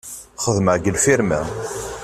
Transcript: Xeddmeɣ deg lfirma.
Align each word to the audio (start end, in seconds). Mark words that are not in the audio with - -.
Xeddmeɣ 0.43 0.75
deg 0.77 0.87
lfirma. 0.95 1.41